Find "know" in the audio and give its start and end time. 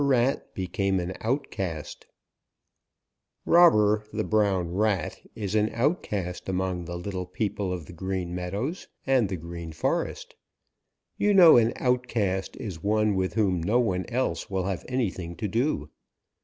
11.35-11.55